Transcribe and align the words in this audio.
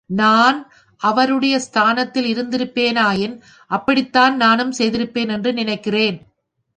நான் 0.05 0.71
அவருடைய 1.01 1.59
ஸ்தானத்தில் 1.59 2.27
இருந்திருப்பேனாயின் 2.35 3.39
அப்படித்தான் 3.67 4.35
நானும் 4.35 4.73
செய்திருப்பேன் 4.77 5.29
என்று 5.29 5.53
நினைக்கிறேன். 5.53 6.17